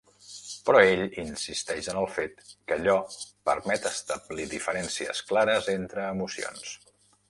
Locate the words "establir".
3.93-4.51